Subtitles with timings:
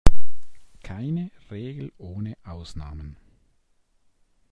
[0.83, 3.17] Keine Regel ohne Ausnahmen!